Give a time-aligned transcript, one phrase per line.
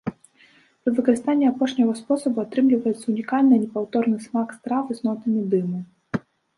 [0.85, 5.89] Пры выкарыстанні апошняга спосабу атрымліваецца унікальны непаўторны смак стравы з нотамі дыму.